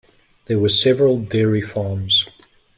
[0.45, 2.25] There were several dairy farms.